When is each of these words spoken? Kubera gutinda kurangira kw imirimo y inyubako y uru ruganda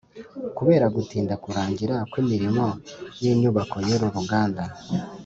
Kubera 0.57 0.85
gutinda 0.95 1.33
kurangira 1.43 1.95
kw 2.11 2.15
imirimo 2.23 2.65
y 3.21 3.25
inyubako 3.31 3.77
y 3.87 3.91
uru 3.95 4.07
ruganda 4.15 4.63